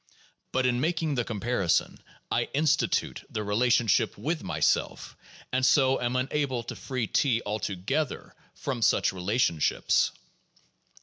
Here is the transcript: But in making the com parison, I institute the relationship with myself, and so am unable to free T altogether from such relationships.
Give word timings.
But 0.51 0.65
in 0.65 0.81
making 0.81 1.13
the 1.13 1.23
com 1.23 1.39
parison, 1.39 1.99
I 2.31 2.45
institute 2.55 3.23
the 3.29 3.43
relationship 3.43 4.17
with 4.17 4.41
myself, 4.41 5.15
and 5.53 5.63
so 5.63 6.01
am 6.01 6.15
unable 6.15 6.63
to 6.63 6.75
free 6.75 7.05
T 7.05 7.43
altogether 7.45 8.33
from 8.55 8.81
such 8.81 9.13
relationships. 9.13 10.09